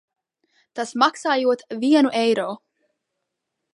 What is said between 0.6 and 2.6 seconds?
Tas maks?jot vienu eiro.